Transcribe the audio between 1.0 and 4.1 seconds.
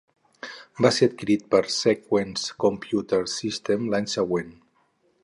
adquirit per Sequent Computer Systems